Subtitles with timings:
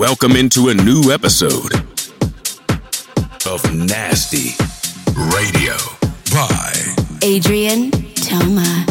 [0.00, 1.74] Welcome into a new episode
[3.44, 4.56] of Nasty
[5.14, 5.76] Radio
[6.32, 6.72] by
[7.22, 8.86] Adrien Toma.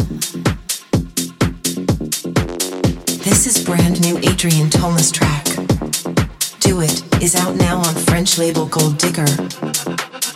[3.24, 5.46] This is brand new Adrien Toma's track.
[6.60, 9.26] Do It is out now on French label Gold Digger.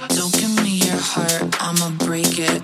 [0.09, 2.63] Don't give me your heart, I'ma break it.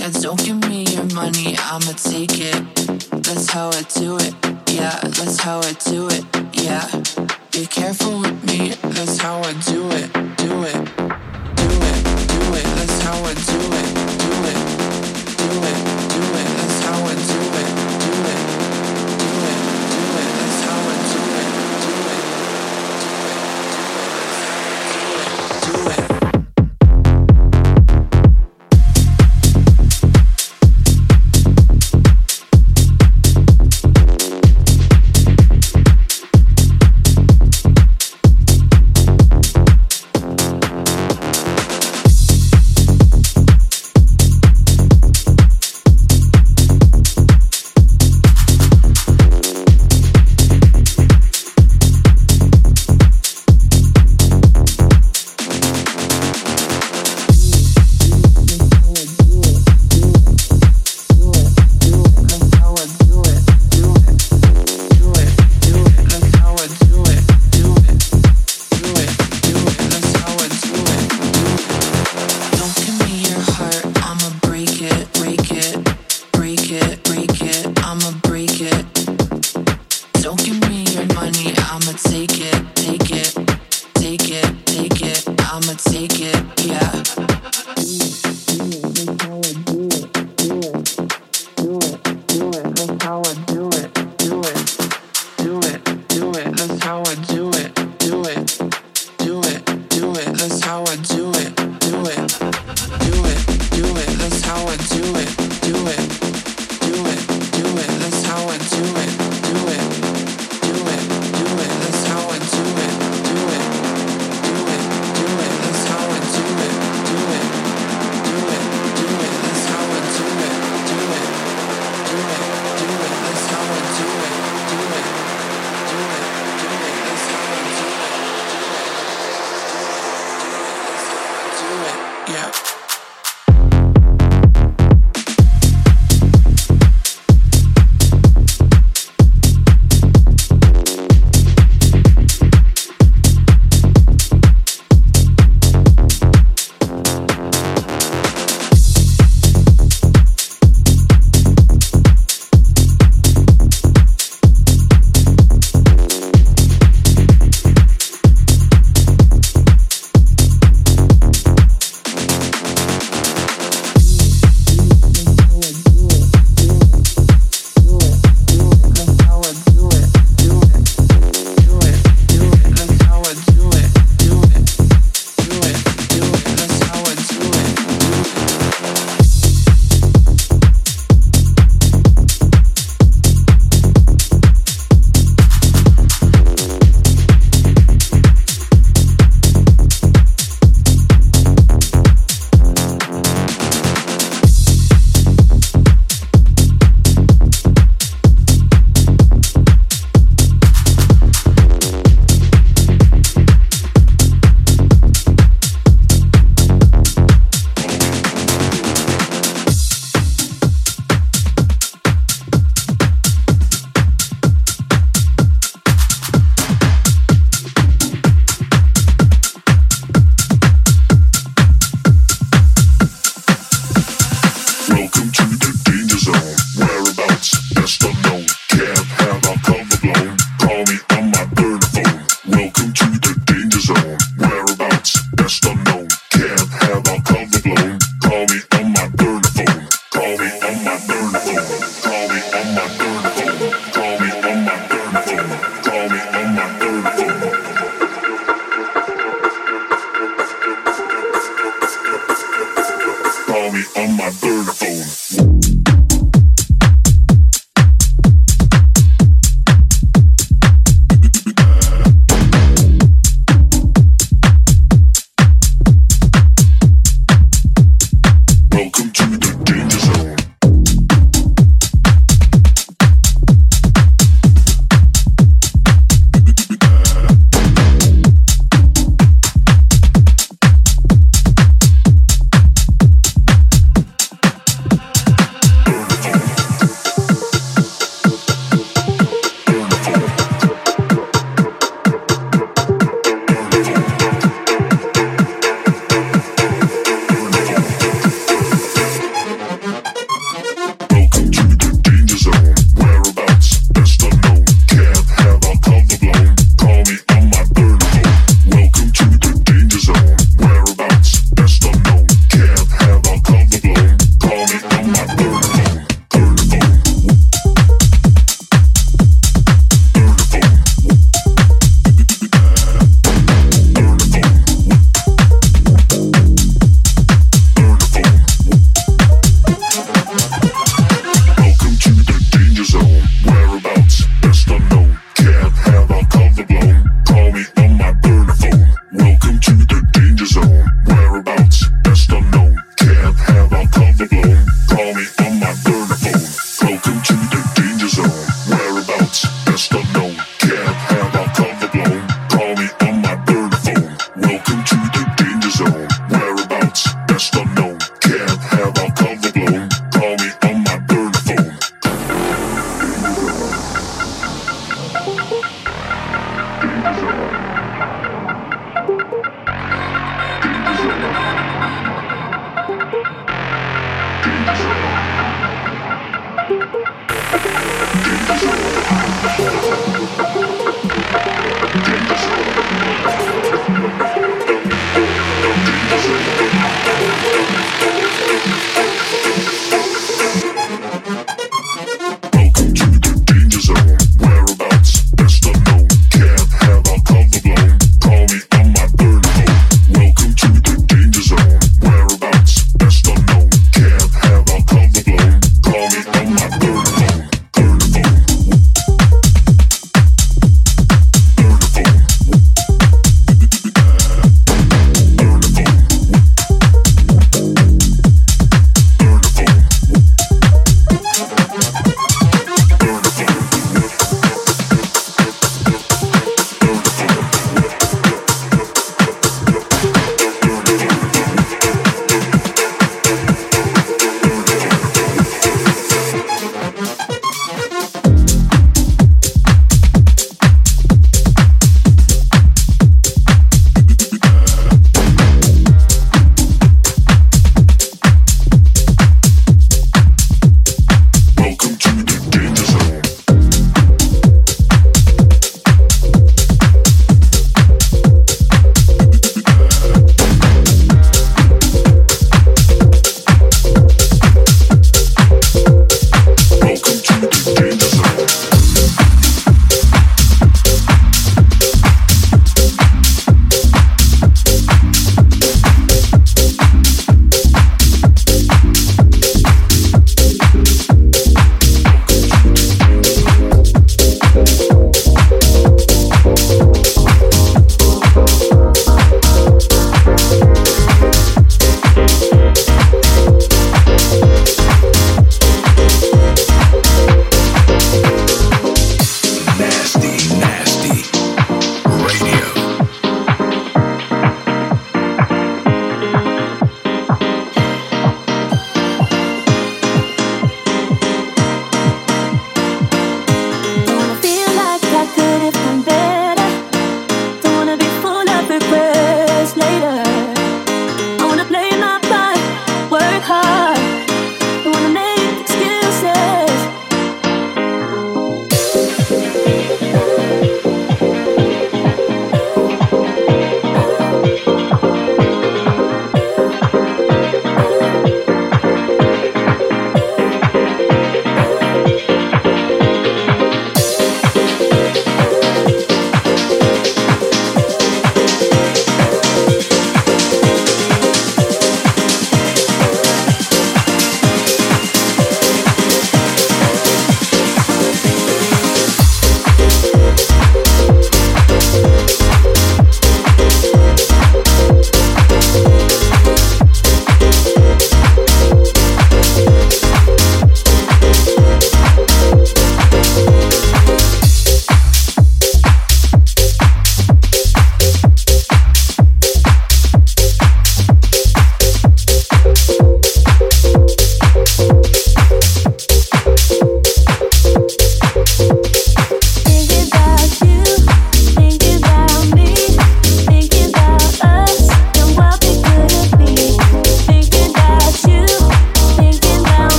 [0.00, 2.74] Yeah, don't give me your money, I'ma take it.
[3.22, 4.34] That's how I do it.
[4.68, 6.37] Yeah, that's how I do it
[9.68, 10.18] do it.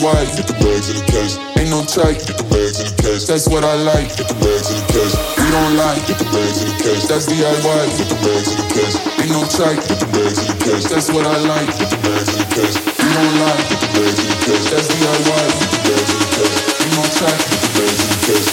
[0.00, 0.34] Case.
[0.34, 1.38] That's get the bags in the case.
[1.58, 3.26] Ain't no type, get the bags in the case.
[3.26, 5.14] That's what I like, get the bags in the case.
[5.38, 7.06] We don't like, get the bags in the case.
[7.06, 8.94] That's DIY, get the bags in the case.
[9.22, 10.84] Ain't no type, get the bags in the case.
[10.90, 12.74] That's what I like, get the bags in the case.
[12.98, 14.64] We don't like, get the bags in the case.
[14.70, 16.56] That's DIY, get the bags in the case.
[16.82, 18.48] Ain't no type, get the bags in the case.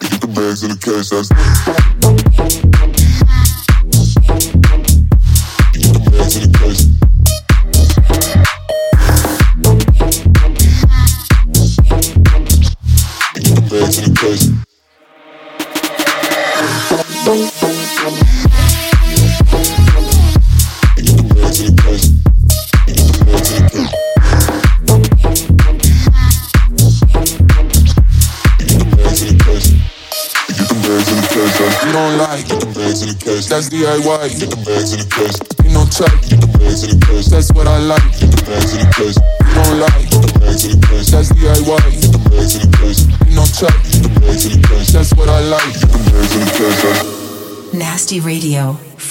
[0.00, 1.08] Get the bags in the case.
[1.10, 1.83] That's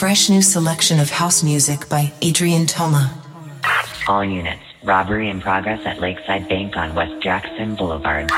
[0.04, 3.10] fresh new selection of house music by Adrien Toma.
[4.06, 8.30] All units, robbery in progress at Lakeside Bank on West Jackson Boulevard.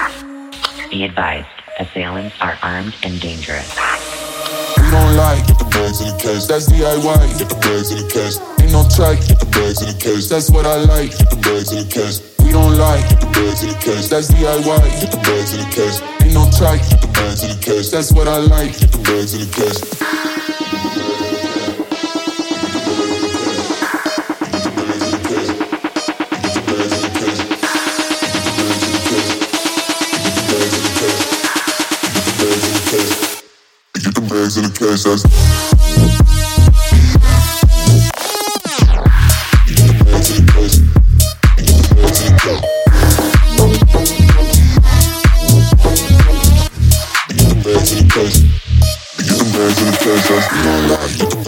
[0.91, 1.48] Be advised,
[1.79, 3.67] assailants are armed and dangerous.
[4.77, 6.45] We don't like, get the bags in the case.
[6.45, 8.38] That's DIY, get the bags in the case.
[8.62, 10.29] Ain't no type, get the bags in the case.
[10.29, 12.22] That's what I like, get the bags in the case.
[12.45, 14.07] We don't like, get the bags in the case.
[14.07, 15.98] That's DIY, get the bags in the case.
[16.22, 17.89] Ain't no type, get the bags in the case.
[17.89, 20.14] That's what I like, get the bags in the case.
[34.57, 35.03] In the case.
[35.03, 35.24] That's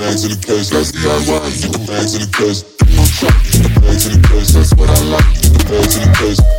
[0.08, 0.70] bags in the case.
[0.70, 1.62] That's DIY.
[1.62, 2.64] Get the bags in the case.
[2.64, 4.54] Get the bags in the case.
[4.54, 5.26] That's what I like.
[5.42, 6.57] Get the bags in the case.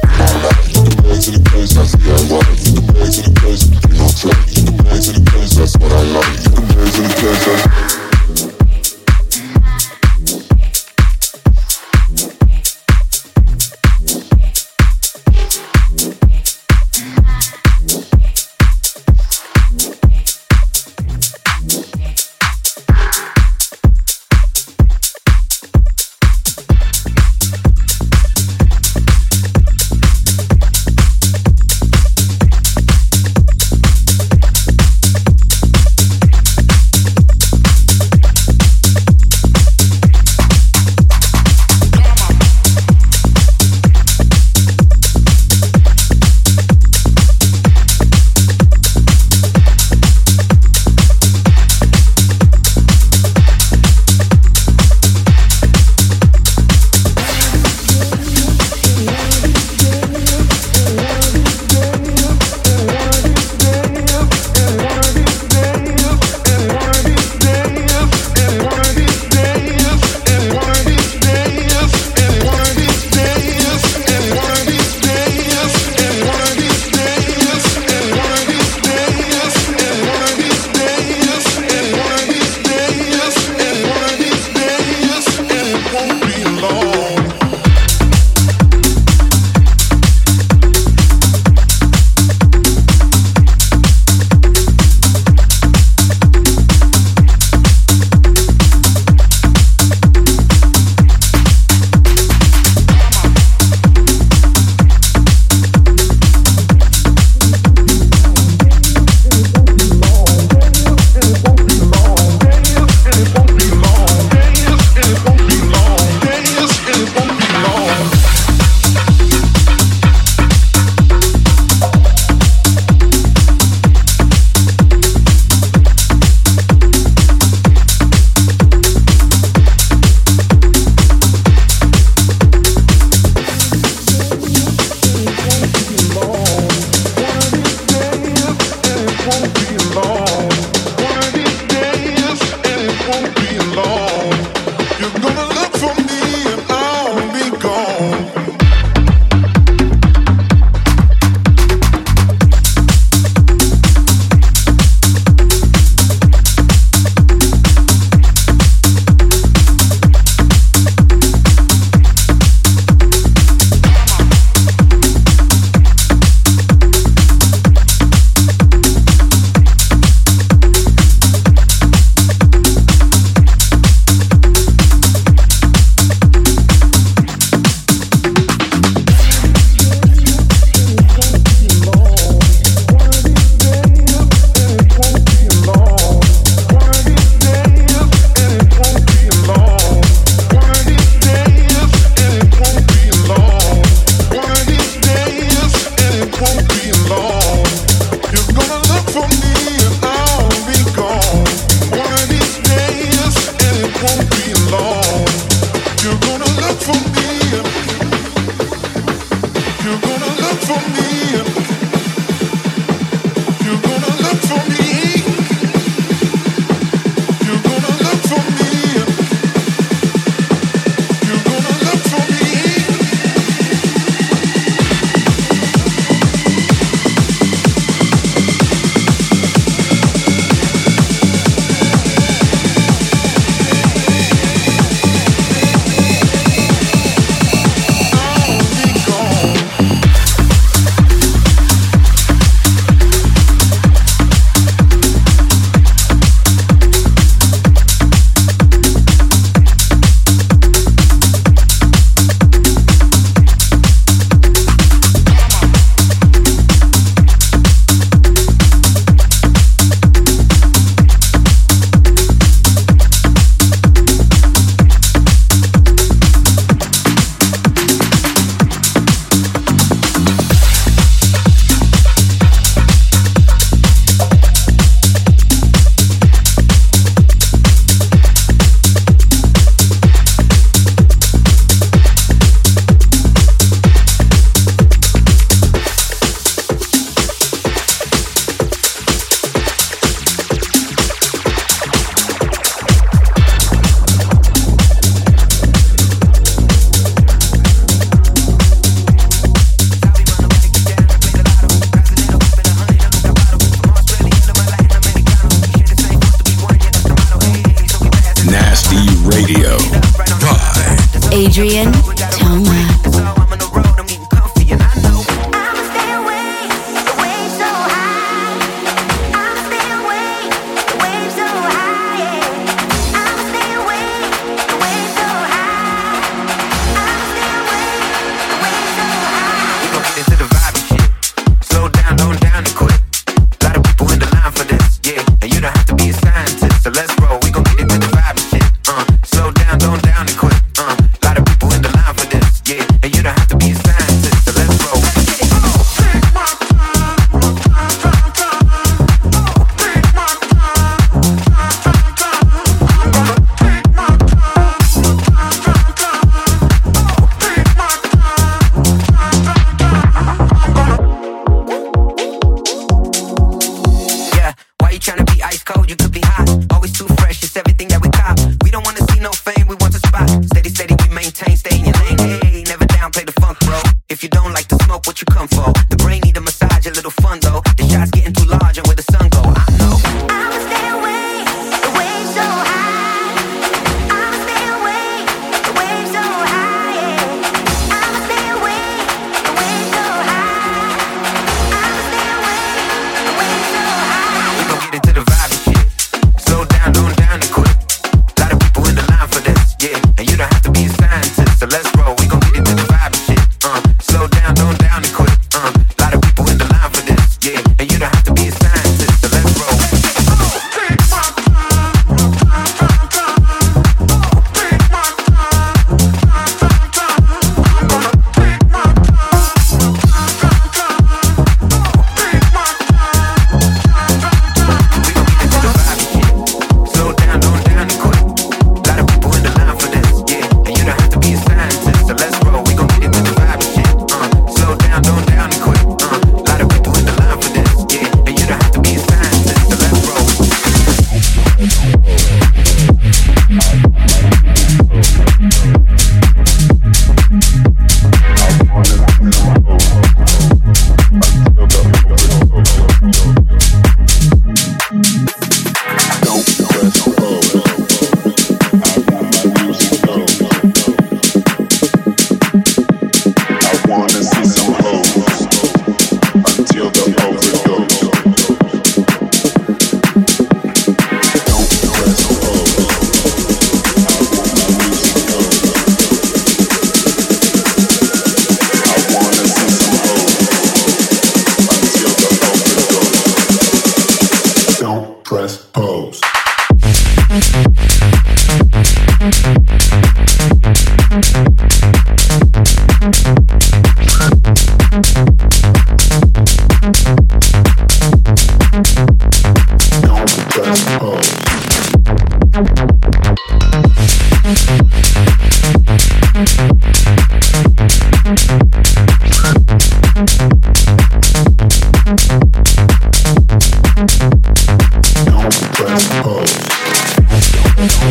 [517.78, 518.02] Thank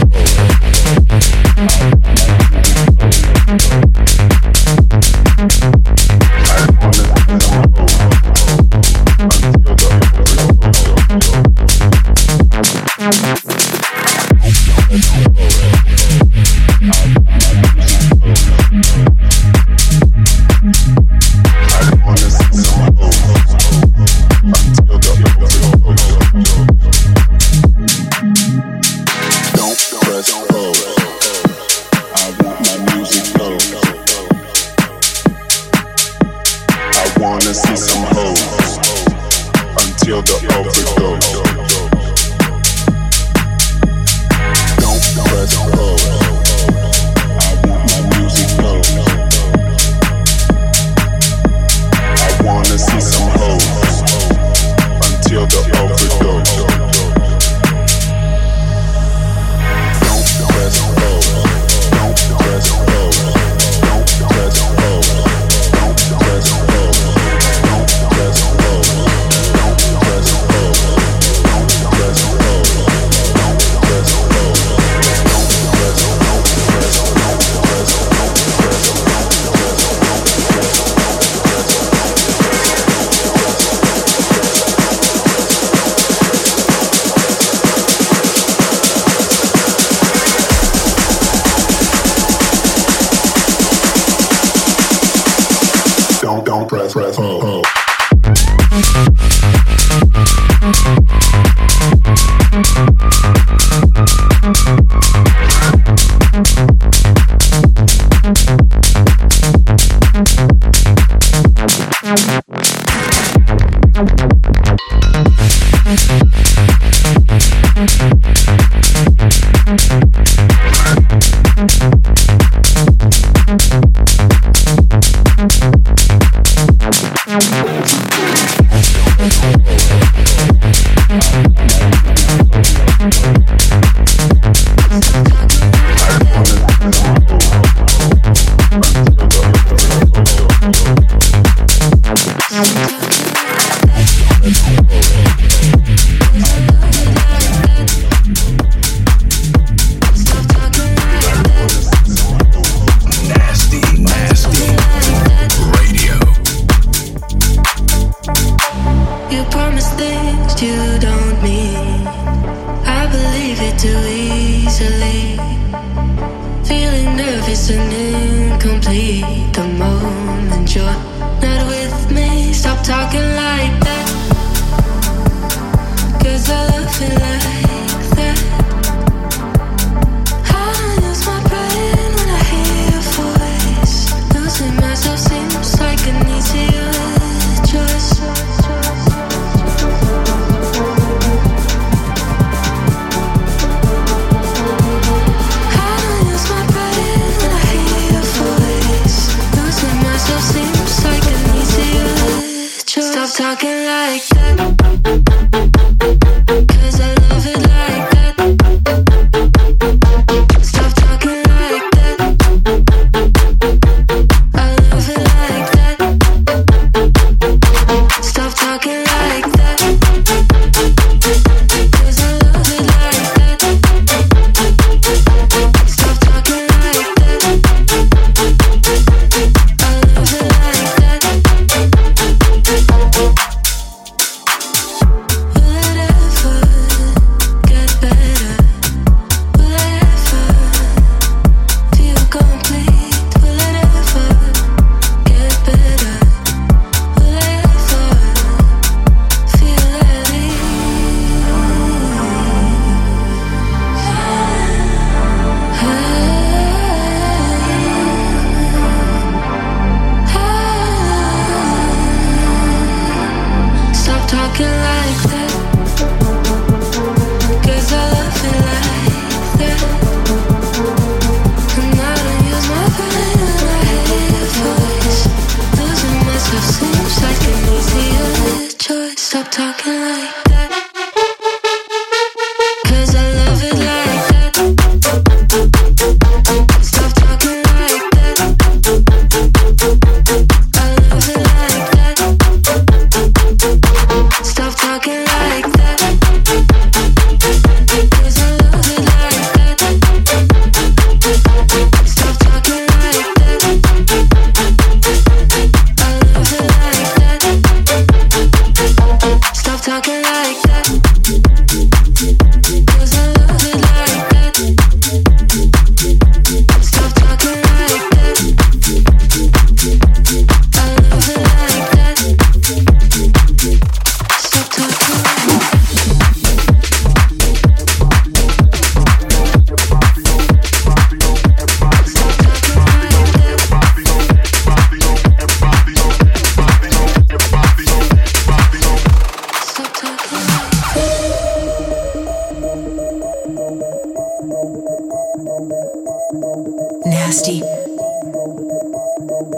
[1.81, 1.96] you.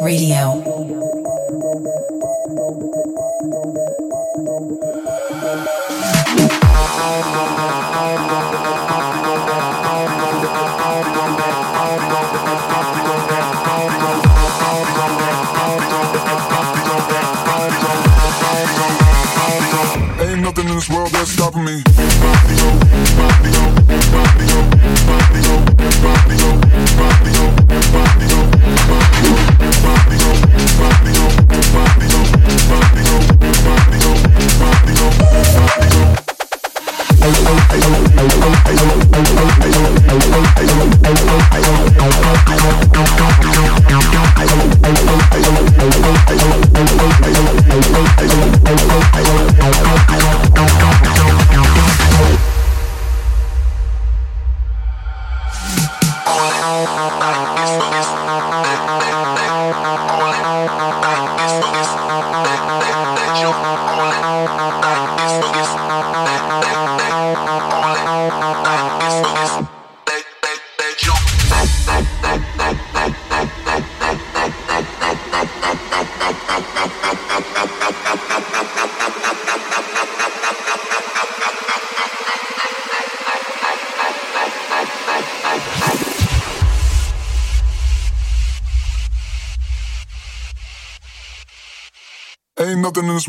[0.02, 0.99] Radio.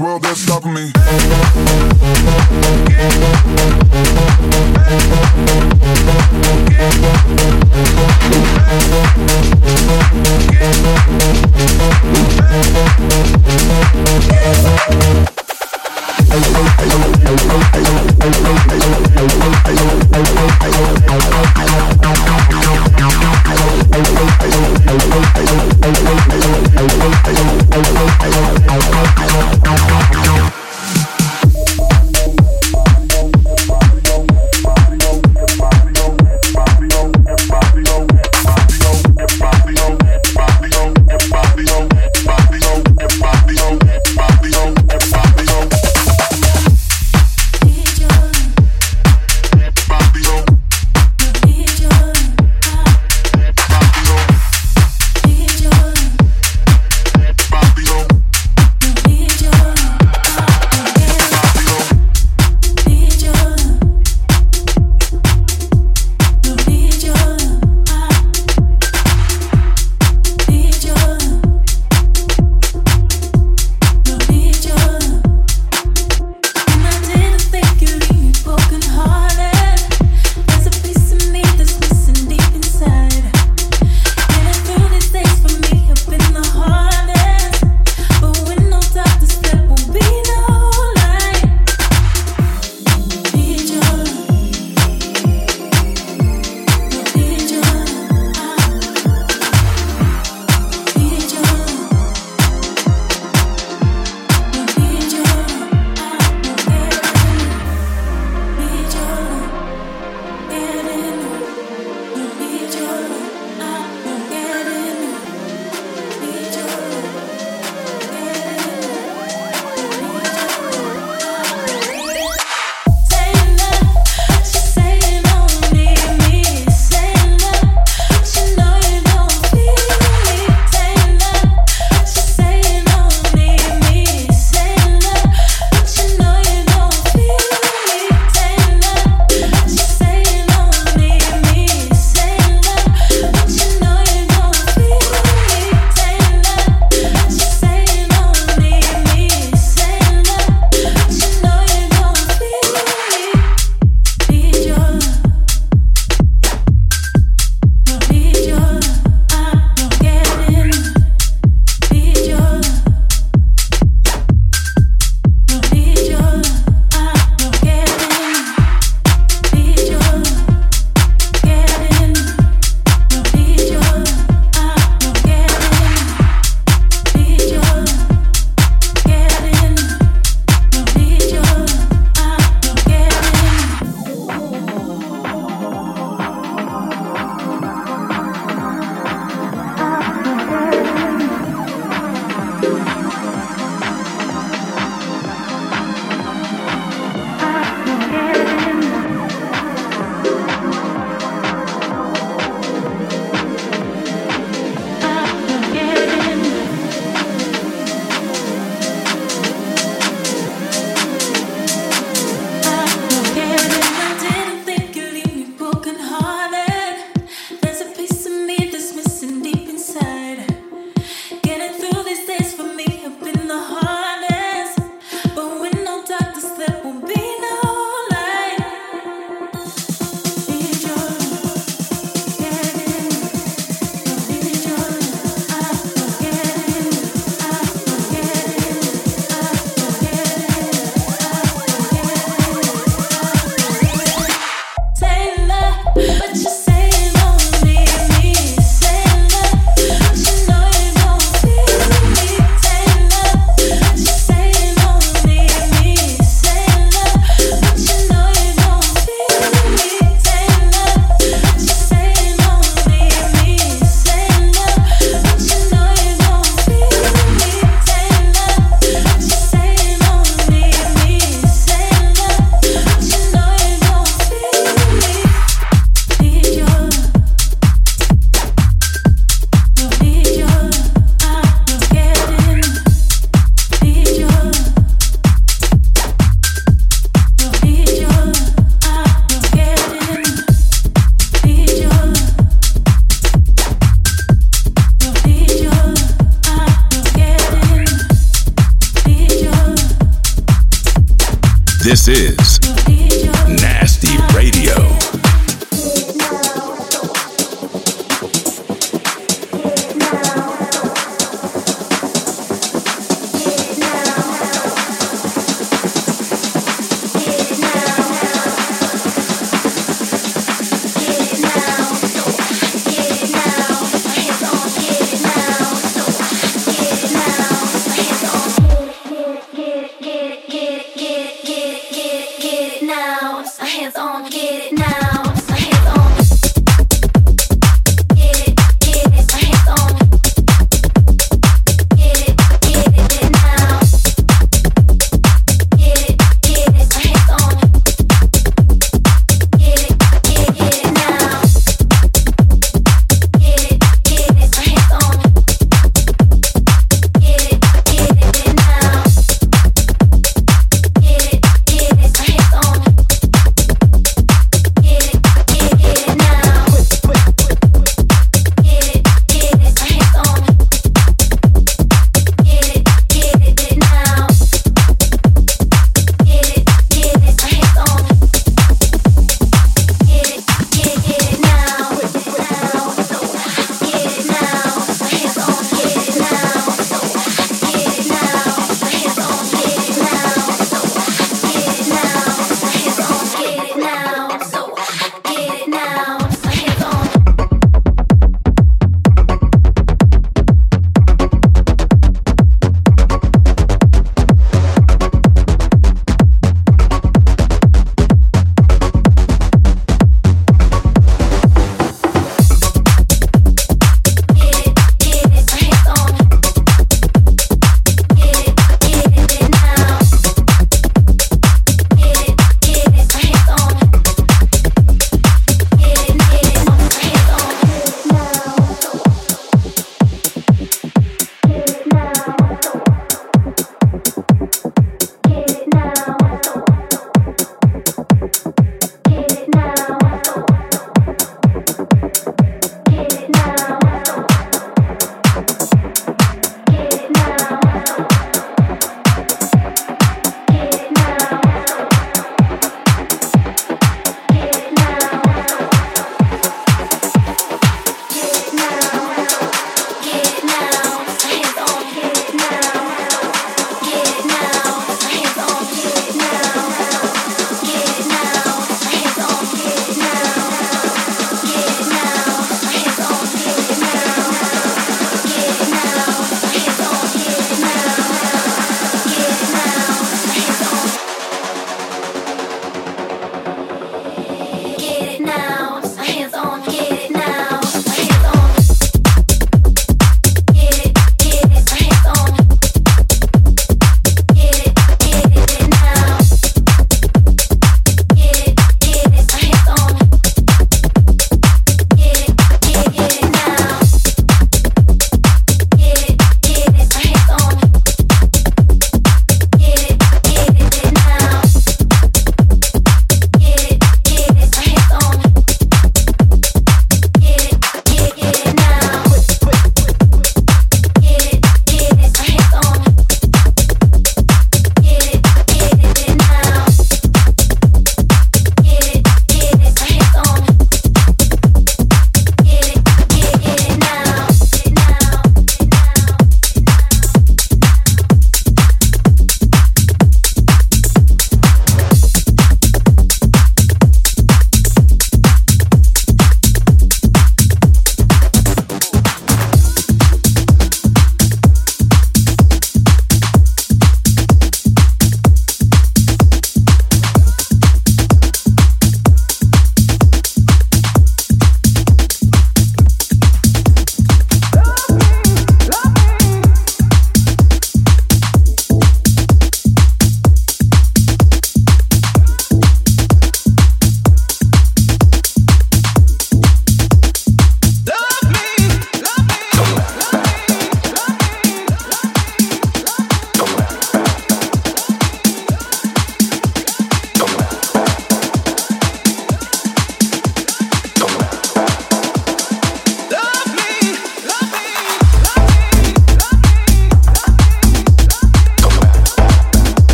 [0.00, 0.90] World that's stopping me.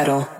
[0.00, 0.39] Cuddle.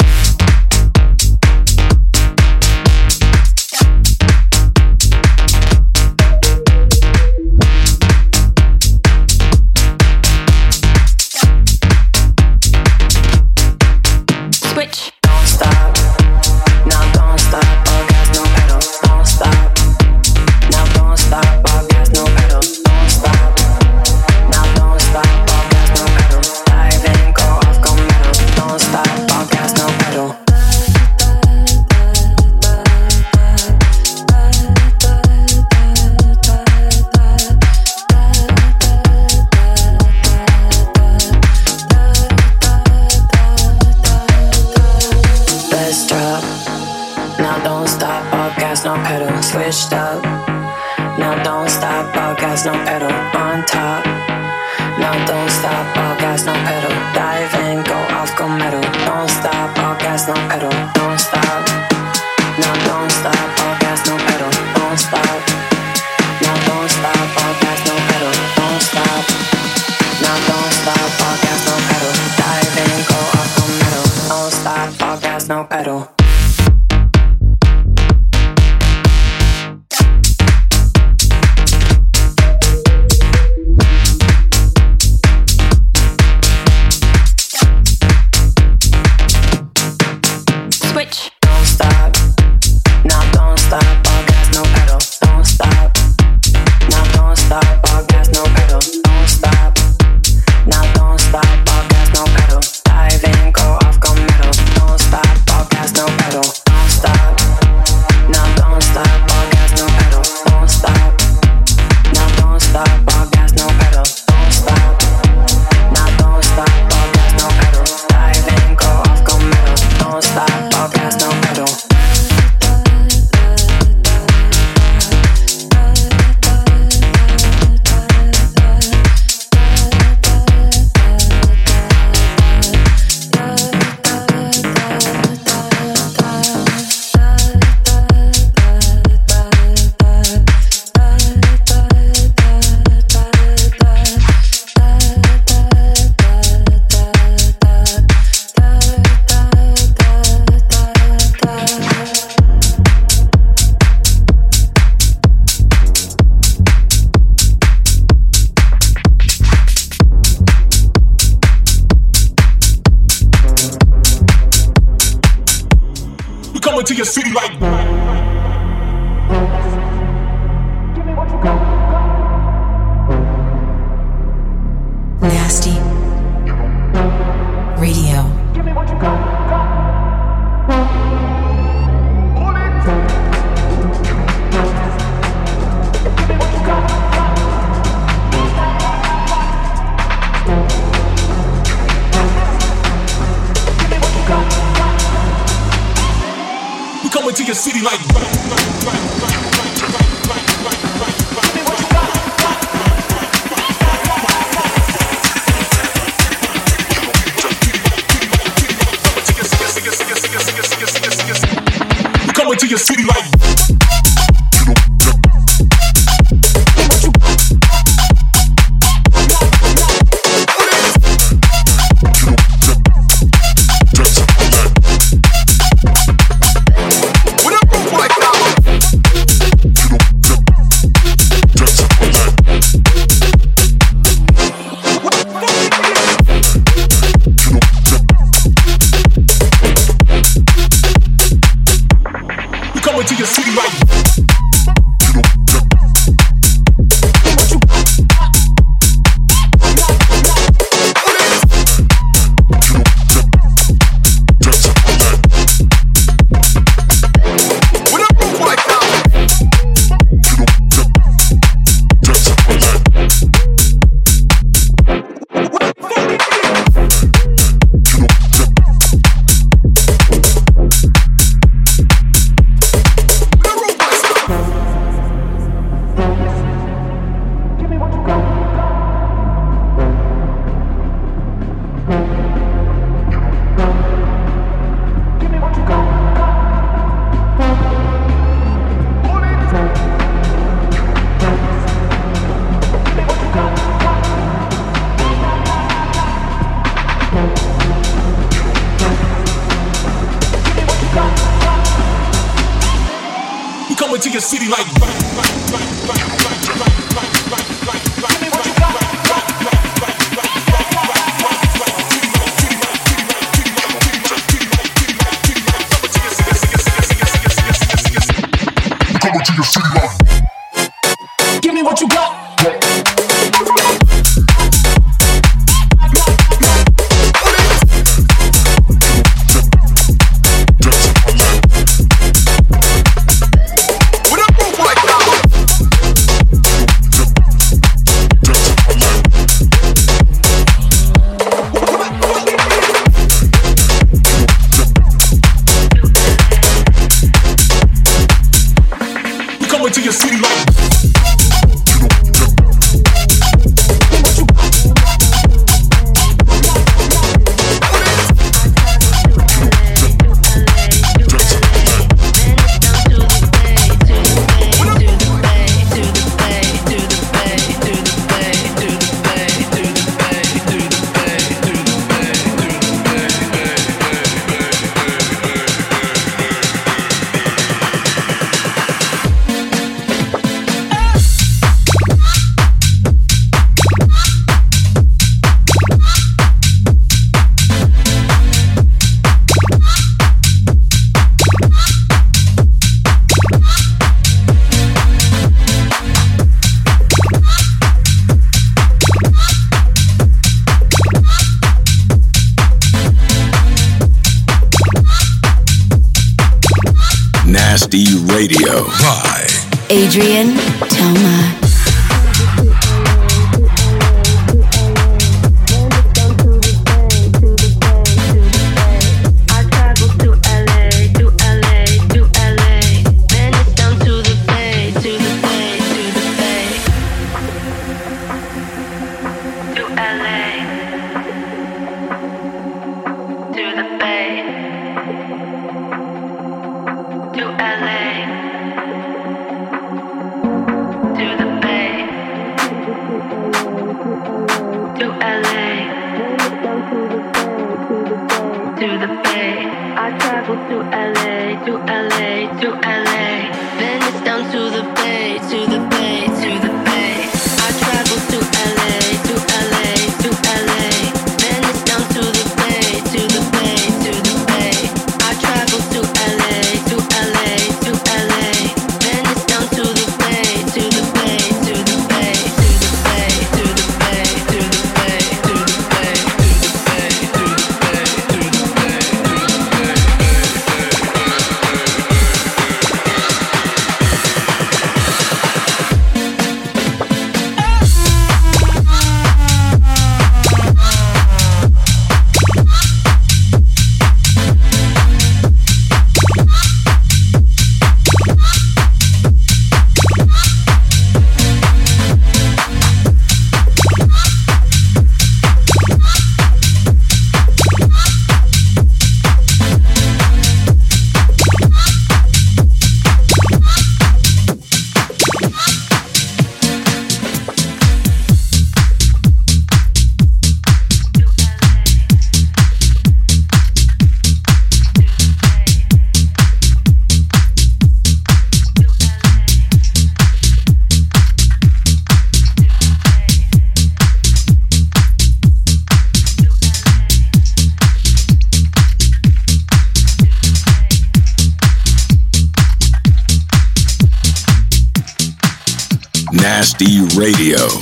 [546.97, 547.60] Radio.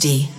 [0.00, 0.37] Toma